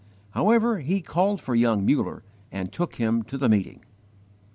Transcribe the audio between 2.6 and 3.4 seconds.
took him to